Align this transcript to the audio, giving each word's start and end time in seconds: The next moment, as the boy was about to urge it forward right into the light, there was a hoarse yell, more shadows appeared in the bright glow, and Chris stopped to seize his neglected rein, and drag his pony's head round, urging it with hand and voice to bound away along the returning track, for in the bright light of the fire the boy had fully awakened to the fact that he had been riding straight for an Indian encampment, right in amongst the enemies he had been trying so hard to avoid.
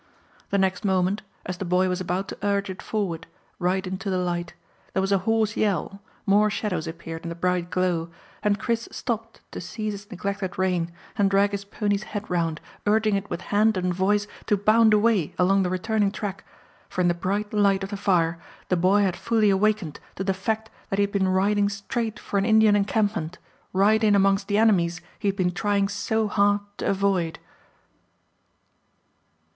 The 0.49 0.57
next 0.57 0.83
moment, 0.83 1.21
as 1.45 1.59
the 1.59 1.63
boy 1.63 1.87
was 1.87 2.01
about 2.01 2.27
to 2.29 2.37
urge 2.41 2.71
it 2.71 2.81
forward 2.81 3.27
right 3.59 3.85
into 3.85 4.09
the 4.09 4.17
light, 4.17 4.55
there 4.93 4.99
was 5.01 5.11
a 5.11 5.19
hoarse 5.29 5.55
yell, 5.55 6.01
more 6.25 6.49
shadows 6.49 6.87
appeared 6.87 7.21
in 7.21 7.29
the 7.29 7.35
bright 7.35 7.69
glow, 7.69 8.09
and 8.41 8.57
Chris 8.59 8.87
stopped 8.91 9.41
to 9.51 9.61
seize 9.61 9.91
his 9.93 10.09
neglected 10.09 10.57
rein, 10.57 10.91
and 11.19 11.29
drag 11.29 11.51
his 11.51 11.63
pony's 11.63 12.01
head 12.17 12.27
round, 12.31 12.59
urging 12.87 13.15
it 13.15 13.29
with 13.29 13.41
hand 13.53 13.77
and 13.77 13.93
voice 13.93 14.25
to 14.47 14.57
bound 14.57 14.91
away 14.91 15.35
along 15.37 15.61
the 15.61 15.69
returning 15.69 16.09
track, 16.11 16.43
for 16.89 17.01
in 17.01 17.07
the 17.07 17.13
bright 17.13 17.53
light 17.53 17.83
of 17.83 17.91
the 17.91 17.95
fire 17.95 18.39
the 18.69 18.75
boy 18.75 19.03
had 19.03 19.15
fully 19.15 19.51
awakened 19.51 19.99
to 20.15 20.23
the 20.23 20.33
fact 20.33 20.71
that 20.89 20.97
he 20.97 21.03
had 21.03 21.11
been 21.11 21.27
riding 21.27 21.69
straight 21.69 22.17
for 22.17 22.39
an 22.39 22.45
Indian 22.47 22.75
encampment, 22.75 23.37
right 23.71 24.03
in 24.03 24.15
amongst 24.15 24.47
the 24.47 24.57
enemies 24.57 24.99
he 25.19 25.27
had 25.27 25.35
been 25.35 25.51
trying 25.51 25.87
so 25.87 26.27
hard 26.27 26.61
to 26.77 26.87
avoid. 26.89 27.37